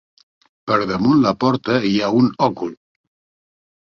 Per 0.69 0.77
damunt 0.91 1.19
la 1.25 1.33
porta 1.45 1.75
hi 1.89 1.91
ha 2.05 2.09
un 2.21 2.31
òcul. 2.47 2.73